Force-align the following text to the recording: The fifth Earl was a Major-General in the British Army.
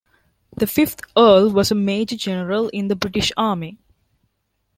The 0.57 0.65
fifth 0.65 1.01
Earl 1.15 1.51
was 1.51 1.69
a 1.69 1.75
Major-General 1.75 2.69
in 2.69 2.87
the 2.87 2.95
British 2.95 3.31
Army. 3.37 3.77